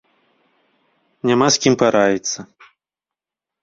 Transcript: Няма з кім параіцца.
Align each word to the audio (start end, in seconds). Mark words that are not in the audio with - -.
Няма 1.33 1.47
з 1.59 1.63
кім 1.67 1.73
параіцца. 1.85 2.39